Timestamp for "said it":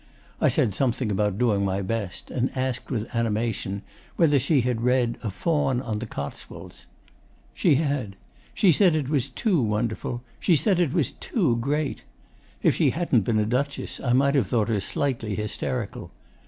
8.71-9.09, 10.55-10.91